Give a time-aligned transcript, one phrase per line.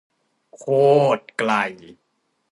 [0.55, 0.63] โค
[1.17, 1.51] ตรไกล